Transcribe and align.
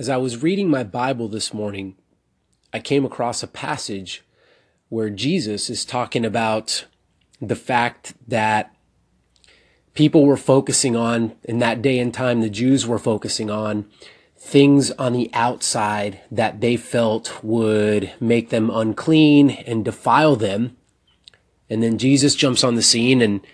As 0.00 0.08
I 0.08 0.16
was 0.16 0.42
reading 0.42 0.70
my 0.70 0.82
Bible 0.82 1.28
this 1.28 1.52
morning, 1.52 1.94
I 2.72 2.78
came 2.78 3.04
across 3.04 3.42
a 3.42 3.46
passage 3.46 4.24
where 4.88 5.10
Jesus 5.10 5.68
is 5.68 5.84
talking 5.84 6.24
about 6.24 6.86
the 7.38 7.54
fact 7.54 8.14
that 8.26 8.74
people 9.92 10.24
were 10.24 10.38
focusing 10.38 10.96
on, 10.96 11.36
in 11.44 11.58
that 11.58 11.82
day 11.82 11.98
and 11.98 12.14
time, 12.14 12.40
the 12.40 12.48
Jews 12.48 12.86
were 12.86 12.98
focusing 12.98 13.50
on 13.50 13.90
things 14.38 14.90
on 14.92 15.12
the 15.12 15.28
outside 15.34 16.22
that 16.30 16.62
they 16.62 16.78
felt 16.78 17.44
would 17.44 18.10
make 18.20 18.48
them 18.48 18.70
unclean 18.70 19.50
and 19.50 19.84
defile 19.84 20.34
them. 20.34 20.78
And 21.68 21.82
then 21.82 21.98
Jesus 21.98 22.34
jumps 22.34 22.64
on 22.64 22.74
the 22.74 22.80
scene 22.80 23.20
and 23.20 23.46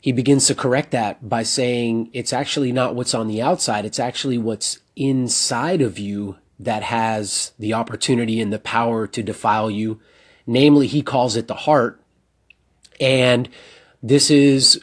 he 0.00 0.12
begins 0.12 0.46
to 0.46 0.54
correct 0.54 0.92
that 0.92 1.28
by 1.28 1.42
saying 1.42 2.10
it's 2.12 2.32
actually 2.32 2.70
not 2.70 2.94
what's 2.94 3.12
on 3.12 3.26
the 3.26 3.42
outside. 3.42 3.84
It's 3.84 3.98
actually 3.98 4.38
what's 4.38 4.78
inside 4.98 5.80
of 5.80 5.98
you 5.98 6.36
that 6.58 6.82
has 6.82 7.52
the 7.58 7.72
opportunity 7.72 8.40
and 8.40 8.52
the 8.52 8.58
power 8.58 9.06
to 9.06 9.22
defile 9.22 9.70
you. 9.70 10.00
Namely, 10.46 10.86
he 10.86 11.02
calls 11.02 11.36
it 11.36 11.46
the 11.46 11.54
heart. 11.54 12.00
And 13.00 13.48
this 14.02 14.30
is 14.30 14.82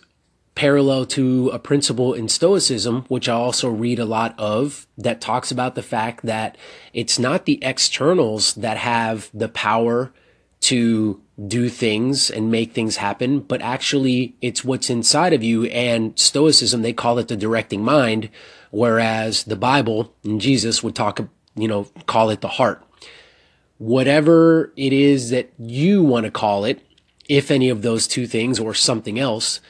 parallel 0.53 1.05
to 1.05 1.49
a 1.49 1.59
principle 1.59 2.13
in 2.13 2.29
Stoicism, 2.29 3.03
which 3.09 3.27
I 3.27 3.33
also 3.33 3.69
read 3.69 3.99
a 3.99 4.05
lot 4.05 4.33
of, 4.37 4.87
that 4.97 5.19
talks 5.19 5.51
about 5.51 5.75
the 5.75 5.83
fact 5.83 6.25
that 6.25 6.57
it's 6.93 7.19
not 7.19 7.45
the 7.45 7.61
externals 7.61 8.53
that 8.53 8.77
have 8.77 9.29
the 9.33 9.49
power 9.49 10.13
to 10.61 11.21
do 11.47 11.67
things 11.67 12.31
and 12.31 12.49
make 12.49 12.71
things 12.71 12.97
happen, 12.97 13.39
but 13.41 13.61
actually 13.61 14.35
it's 14.41 14.63
what's 14.63 14.89
inside 14.89 15.33
of 15.33 15.43
you. 15.43 15.65
And 15.65 16.17
Stoicism, 16.17 16.81
they 16.81 16.93
call 16.93 17.19
it 17.19 17.27
the 17.27 17.35
directing 17.35 17.83
mind, 17.83 18.29
whereas 18.75 19.45
the 19.45 19.55
Bible 19.55 20.13
and 20.25 20.41
Jesus 20.41 20.83
would 20.83 20.95
talk, 20.95 21.21
you 21.55 21.67
know, 21.67 21.87
call 22.07 22.29
it 22.29 22.41
the 22.41 22.49
heart. 22.49 22.83
Whatever 23.77 24.73
it 24.75 24.91
is 24.91 25.29
that 25.29 25.53
you 25.57 26.03
want 26.03 26.25
to 26.25 26.31
call 26.31 26.65
it, 26.65 26.81
if 27.29 27.49
any 27.49 27.69
of 27.69 27.83
those 27.83 28.05
two 28.05 28.27
things 28.27 28.59
or 28.59 28.73
something 28.73 29.17
else, 29.17 29.61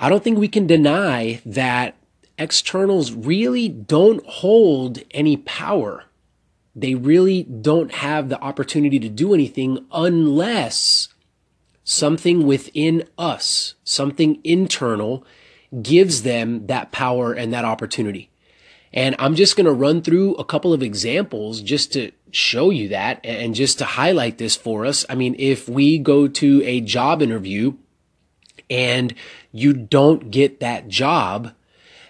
I 0.00 0.08
don't 0.08 0.24
think 0.24 0.36
we 0.36 0.48
can 0.48 0.66
deny 0.66 1.40
that 1.46 1.94
externals 2.38 3.12
really 3.12 3.68
don't 3.68 4.26
hold 4.26 4.98
any 5.12 5.36
power. 5.36 6.06
They 6.74 6.96
really 6.96 7.44
don't 7.44 7.94
have 7.94 8.30
the 8.30 8.40
opportunity 8.40 8.98
to 8.98 9.08
do 9.08 9.32
anything 9.32 9.86
unless 9.92 11.08
something 11.84 12.46
within 12.46 13.04
us, 13.16 13.74
something 13.84 14.40
internal, 14.42 15.24
gives 15.82 16.22
them 16.22 16.66
that 16.66 16.90
power 16.90 17.32
and 17.32 17.52
that 17.52 17.64
opportunity. 17.64 18.29
And 18.92 19.14
I'm 19.18 19.36
just 19.36 19.56
going 19.56 19.66
to 19.66 19.72
run 19.72 20.02
through 20.02 20.34
a 20.34 20.44
couple 20.44 20.72
of 20.72 20.82
examples 20.82 21.60
just 21.60 21.92
to 21.92 22.10
show 22.32 22.70
you 22.70 22.88
that 22.88 23.20
and 23.24 23.54
just 23.54 23.78
to 23.78 23.84
highlight 23.84 24.38
this 24.38 24.56
for 24.56 24.84
us. 24.84 25.04
I 25.08 25.14
mean, 25.14 25.36
if 25.38 25.68
we 25.68 25.98
go 25.98 26.26
to 26.26 26.62
a 26.64 26.80
job 26.80 27.22
interview 27.22 27.74
and 28.68 29.14
you 29.52 29.72
don't 29.72 30.30
get 30.30 30.60
that 30.60 30.88
job, 30.88 31.52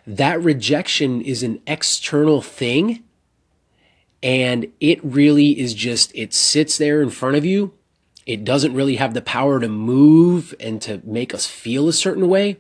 that 0.07 0.43
rejection 0.43 1.21
is 1.21 1.43
an 1.43 1.61
external 1.67 2.41
thing. 2.41 3.05
And 4.23 4.73
it 4.81 5.03
really 5.05 5.59
is 5.59 5.75
just, 5.75 6.13
it 6.15 6.33
sits 6.33 6.79
there 6.79 7.03
in 7.03 7.11
front 7.11 7.37
of 7.37 7.45
you. 7.45 7.75
It 8.27 8.45
doesn't 8.45 8.75
really 8.75 8.97
have 8.97 9.15
the 9.15 9.23
power 9.23 9.61
to 9.61 9.69
move 9.69 10.55
and 10.61 10.81
to 10.83 11.01
make 11.05 11.35
us 11.35 11.47
feel 11.47 11.89
a 11.89 11.93
certain 11.93 12.29
way. 12.29 12.59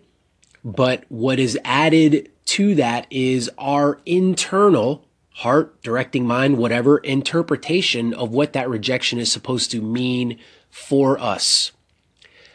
But 0.64 1.05
what 1.08 1.39
is 1.39 1.58
added 1.64 2.30
to 2.47 2.75
that 2.75 3.06
is 3.11 3.50
our 3.58 4.00
internal 4.05 5.06
heart, 5.34 5.83
directing 5.83 6.27
mind, 6.27 6.58
whatever 6.58 6.98
interpretation 6.98 8.12
of 8.12 8.30
what 8.30 8.53
that 8.53 8.69
rejection 8.69 9.19
is 9.19 9.33
supposed 9.33 9.70
to 9.70 9.81
mean 9.81 10.38
for 10.69 11.19
us. 11.19 11.72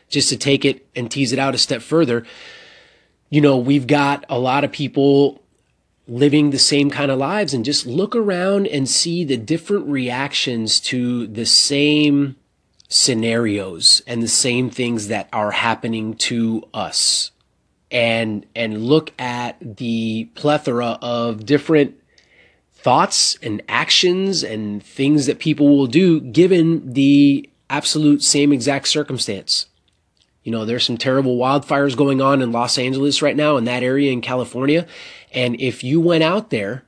Just 0.09 0.30
to 0.30 0.38
take 0.38 0.64
it 0.64 0.86
and 0.95 1.10
tease 1.10 1.33
it 1.33 1.39
out 1.39 1.55
a 1.55 1.58
step 1.58 1.82
further, 1.82 2.26
you 3.30 3.42
know, 3.42 3.58
we've 3.58 3.88
got 3.88 4.23
a 4.30 4.38
lot 4.38 4.64
of 4.64 4.71
people 4.71 5.42
living 6.08 6.52
the 6.52 6.60
same 6.60 6.92
kind 6.92 7.10
of 7.10 7.17
lives 7.17 7.54
and 7.54 7.65
just 7.65 7.88
look 7.88 8.15
around 8.15 8.67
and 8.67 8.88
see 8.88 9.23
the 9.23 9.38
different 9.38 9.88
reactions 9.88 10.80
to 10.80 11.26
the 11.26 11.45
same 11.45 12.36
scenarios 12.88 14.04
and 14.05 14.21
the 14.21 14.27
same 14.27 14.70
things 14.70 15.08
that 15.08 15.27
are 15.33 15.52
happening 15.52 16.14
to 16.14 16.61
us 16.71 17.32
and 17.91 18.45
and 18.55 18.85
look 18.85 19.11
at 19.19 19.57
the 19.77 20.25
plethora 20.35 20.97
of 21.01 21.45
different 21.45 21.99
thoughts 22.73 23.37
and 23.41 23.61
actions 23.67 24.43
and 24.43 24.83
things 24.83 25.25
that 25.25 25.39
people 25.39 25.75
will 25.75 25.87
do 25.87 26.19
given 26.19 26.93
the 26.93 27.49
absolute 27.69 28.21
same 28.21 28.51
exact 28.53 28.87
circumstance 28.87 29.67
you 30.45 30.51
know, 30.51 30.63
there's 30.63 30.85
some 30.85 30.97
terrible 30.97 31.37
wildfires 31.37 31.97
going 31.97 32.21
on 32.21 32.39
in 32.39 32.51
Los 32.51 32.77
Angeles 32.77 33.21
right 33.21 33.35
now 33.35 33.57
in 33.57 33.65
that 33.65 33.81
area 33.81 34.11
in 34.11 34.21
California. 34.21 34.85
And 35.33 35.59
if 35.59 35.83
you 35.83 35.99
went 35.99 36.23
out 36.23 36.52
there, 36.52 36.85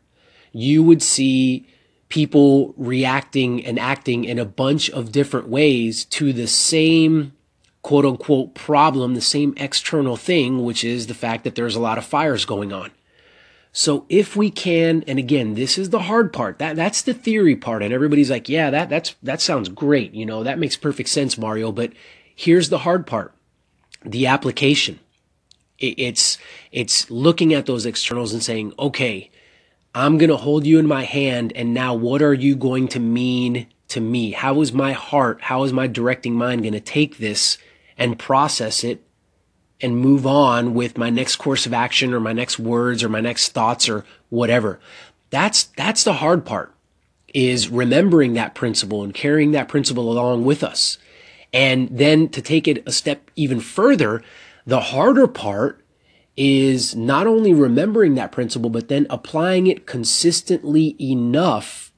you 0.53 0.83
would 0.83 1.01
see 1.01 1.67
people 2.07 2.75
reacting 2.77 3.65
and 3.65 3.79
acting 3.79 4.25
in 4.25 4.37
a 4.37 4.45
bunch 4.45 4.91
of 4.91 5.11
different 5.11 5.49
ways 5.49 6.05
to 6.05 6.31
the 6.31 6.47
same 6.47 7.33
quote 7.87 8.05
unquote 8.05 8.53
problem, 8.53 9.15
the 9.15 9.21
same 9.21 9.53
external 9.55 10.17
thing, 10.17 10.65
which 10.65 10.83
is 10.83 11.07
the 11.07 11.13
fact 11.13 11.45
that 11.45 11.55
there's 11.55 11.77
a 11.77 11.79
lot 11.79 11.97
of 11.97 12.05
fires 12.05 12.43
going 12.43 12.73
on. 12.73 12.91
So 13.71 14.05
if 14.09 14.35
we 14.35 14.51
can, 14.51 15.05
and 15.07 15.17
again, 15.17 15.53
this 15.53 15.77
is 15.77 15.89
the 15.89 16.01
hard 16.01 16.33
part. 16.33 16.59
That 16.59 16.75
that's 16.75 17.01
the 17.01 17.13
theory 17.13 17.55
part, 17.55 17.81
and 17.81 17.93
everybody's 17.93 18.29
like, 18.29 18.49
"Yeah, 18.49 18.69
that 18.71 18.89
that's 18.89 19.15
that 19.23 19.39
sounds 19.39 19.69
great. 19.69 20.13
You 20.13 20.25
know, 20.25 20.43
that 20.43 20.59
makes 20.59 20.75
perfect 20.75 21.07
sense, 21.07 21.37
Mario." 21.37 21.71
But 21.71 21.93
here's 22.35 22.67
the 22.67 22.79
hard 22.79 23.07
part: 23.07 23.33
the 24.03 24.27
application. 24.27 24.99
It's, 25.79 26.39
it's 26.71 27.09
looking 27.09 27.53
at 27.53 27.67
those 27.67 27.85
externals 27.85 28.33
and 28.33 28.43
saying, 28.43 28.73
okay, 28.79 29.29
I'm 29.93 30.17
going 30.17 30.31
to 30.31 30.37
hold 30.37 30.65
you 30.65 30.79
in 30.79 30.87
my 30.87 31.03
hand. 31.03 31.53
And 31.55 31.71
now 31.71 31.93
what 31.93 32.23
are 32.23 32.33
you 32.33 32.55
going 32.55 32.87
to 32.89 32.99
mean 32.99 33.67
to 33.89 34.01
me? 34.01 34.31
How 34.31 34.59
is 34.61 34.73
my 34.73 34.93
heart, 34.93 35.39
how 35.43 35.63
is 35.65 35.71
my 35.71 35.85
directing 35.85 36.33
mind 36.33 36.63
going 36.63 36.73
to 36.73 36.79
take 36.79 37.19
this 37.19 37.59
and 37.97 38.19
process 38.19 38.83
it 38.83 39.03
and 39.81 39.97
move 39.97 40.25
on 40.25 40.73
with 40.73 40.97
my 40.97 41.09
next 41.09 41.35
course 41.37 41.65
of 41.65 41.73
action 41.73 42.13
or 42.13 42.19
my 42.19 42.33
next 42.33 42.59
words 42.59 43.03
or 43.03 43.09
my 43.09 43.21
next 43.21 43.49
thoughts 43.49 43.87
or 43.89 44.05
whatever? 44.29 44.79
That's, 45.29 45.63
that's 45.63 46.03
the 46.03 46.13
hard 46.13 46.45
part 46.45 46.73
is 47.33 47.69
remembering 47.69 48.33
that 48.33 48.55
principle 48.55 49.03
and 49.03 49.13
carrying 49.13 49.51
that 49.51 49.67
principle 49.67 50.11
along 50.11 50.45
with 50.45 50.63
us. 50.63 50.97
And 51.53 51.89
then 51.91 52.29
to 52.29 52.41
take 52.41 52.67
it 52.67 52.83
a 52.87 52.91
step 52.91 53.29
even 53.35 53.59
further, 53.59 54.23
the 54.65 54.79
harder 54.79 55.27
part 55.27 55.83
is 56.35 56.95
not 56.95 57.25
only 57.25 57.53
remembering 57.53 58.15
that 58.15 58.31
principle, 58.31 58.69
but 58.69 58.87
then 58.87 59.07
applying 59.09 59.67
it 59.67 59.85
consistently 59.85 60.95
enough 60.99 61.91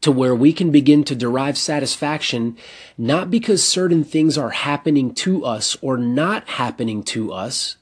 to 0.00 0.12
where 0.12 0.34
we 0.34 0.52
can 0.52 0.70
begin 0.70 1.04
to 1.04 1.14
derive 1.14 1.58
satisfaction, 1.58 2.56
not 2.96 3.30
because 3.30 3.66
certain 3.66 4.04
things 4.04 4.38
are 4.38 4.50
happening 4.50 5.12
to 5.14 5.44
us 5.44 5.76
or 5.80 5.96
not 5.96 6.48
happening 6.48 7.02
to 7.02 7.32
us, 7.32 7.76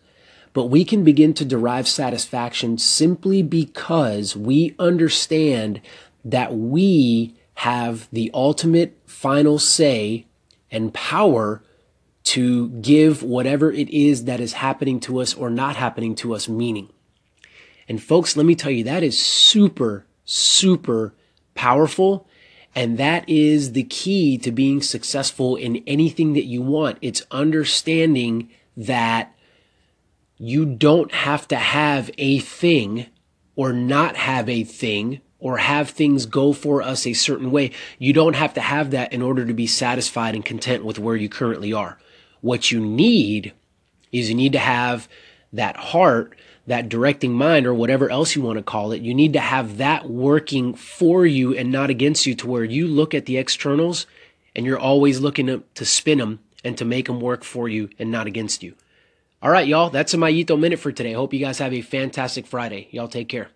but 0.53 0.67
we 0.67 0.85
can 0.85 1.05
begin 1.05 1.35
to 1.35 1.45
derive 1.45 1.89
satisfaction 1.89 2.79
simply 2.79 3.43
because 3.43 4.37
we 4.37 4.75
understand 4.79 5.81
that 6.25 6.57
we 6.57 7.35
have 7.55 8.09
the 8.13 8.31
ultimate 8.33 8.99
final 9.07 9.59
say 9.59 10.27
and 10.71 10.95
power 10.95 11.63
to 12.25 12.71
give 12.71 13.23
whatever 13.23 13.71
it 13.71 13.91
is 13.91 14.25
that 14.25 14.41
is 14.41 14.55
happening 14.55 14.99
to 14.99 15.21
us 15.21 15.35
or 15.35 15.51
not 15.51 15.77
happening 15.77 16.15
to 16.15 16.35
us 16.35 16.49
meaning. 16.49 16.89
And 17.89 18.03
folks, 18.03 18.37
let 18.37 18.47
me 18.47 18.55
tell 18.55 18.71
you, 18.71 18.85
that 18.85 19.03
is 19.03 19.19
super, 19.19 20.07
super 20.25 21.15
powerful. 21.55 22.27
And 22.75 22.99
that 22.99 23.29
is 23.29 23.73
the 23.73 23.85
key 23.85 24.37
to 24.39 24.51
being 24.51 24.83
successful 24.83 25.57
in 25.57 25.83
anything 25.87 26.33
that 26.33 26.45
you 26.45 26.61
want. 26.61 26.99
It's 27.01 27.23
understanding 27.31 28.51
that 28.77 29.35
you 30.37 30.67
don't 30.67 31.13
have 31.13 31.47
to 31.49 31.57
have 31.57 32.11
a 32.19 32.41
thing 32.41 33.07
or 33.57 33.73
not 33.73 34.17
have 34.17 34.49
a 34.49 34.65
thing 34.65 35.21
or 35.39 35.59
have 35.59 35.91
things 35.91 36.27
go 36.27 36.53
for 36.53 36.83
us 36.83 37.07
a 37.07 37.13
certain 37.13 37.51
way. 37.51 37.71
You 37.99 38.13
don't 38.13 38.35
have 38.35 38.55
to 38.55 38.61
have 38.61 38.91
that 38.91 39.13
in 39.13 39.23
order 39.23 39.45
to 39.45 39.55
be 39.55 39.67
satisfied 39.67 40.35
and 40.35 40.45
content 40.45 40.85
with 40.85 40.99
where 40.99 41.17
you 41.17 41.29
currently 41.29 41.73
are. 41.73 41.99
What 42.41 42.71
you 42.71 42.81
need 42.81 43.53
is 44.11 44.29
you 44.29 44.35
need 44.35 44.53
to 44.53 44.59
have 44.59 45.09
that 45.53 45.77
heart, 45.77 46.37
that 46.67 46.89
directing 46.89 47.33
mind, 47.33 47.67
or 47.67 47.75
whatever 47.75 48.11
else 48.11 48.35
you 48.35 48.43
want 48.43 48.57
to 48.59 48.63
call 48.63 48.93
it. 48.93 49.03
You 49.03 49.15
need 49.15 49.35
to 49.35 49.41
have 49.41 49.77
that 49.79 50.09
working 50.09 50.75
for 50.75 51.27
you 51.27 51.55
and 51.55 51.71
not 51.71 51.91
against 51.91 52.27
you 52.27 52.35
to 52.37 52.47
where 52.47 52.65
you 52.65 52.87
look 52.87 53.15
at 53.15 53.27
the 53.27 53.37
externals 53.37 54.07
and 54.57 54.65
you're 54.65 54.79
always 54.79 55.21
looking 55.21 55.63
to, 55.75 55.85
spin 55.85 56.19
them 56.19 56.41
and 56.65 56.79
to 56.79 56.85
make 56.85 57.07
them 57.07 57.21
work 57.21 57.45
for 57.45 57.69
you 57.69 57.91
and 57.99 58.11
not 58.11 58.27
against 58.27 58.63
you. 58.63 58.75
All 59.43 59.51
right, 59.51 59.69
y'all, 59.69 59.91
that's 59.91 60.15
a 60.15 60.17
Mayito 60.17 60.59
Minute 60.59 60.79
for 60.79 60.91
today. 60.91 61.13
Hope 61.13 61.35
you 61.35 61.41
guys 61.41 61.59
have 61.59 61.75
a 61.75 61.83
fantastic 61.83 62.47
Friday. 62.47 62.89
Y'all 62.91 63.09
take 63.09 63.29
care. 63.29 63.51